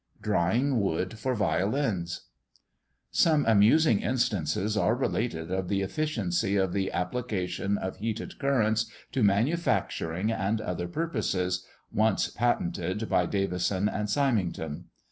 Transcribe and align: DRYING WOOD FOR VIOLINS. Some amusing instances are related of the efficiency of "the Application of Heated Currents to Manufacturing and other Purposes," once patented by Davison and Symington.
DRYING 0.19 0.79
WOOD 0.79 1.19
FOR 1.19 1.35
VIOLINS. 1.35 2.21
Some 3.11 3.45
amusing 3.45 3.99
instances 4.01 4.75
are 4.75 4.95
related 4.95 5.51
of 5.51 5.67
the 5.67 5.81
efficiency 5.81 6.55
of 6.55 6.73
"the 6.73 6.91
Application 6.91 7.77
of 7.77 7.97
Heated 7.97 8.39
Currents 8.39 8.87
to 9.11 9.21
Manufacturing 9.21 10.31
and 10.31 10.59
other 10.59 10.87
Purposes," 10.87 11.67
once 11.91 12.29
patented 12.31 13.09
by 13.09 13.27
Davison 13.27 13.87
and 13.87 14.09
Symington. 14.09 14.85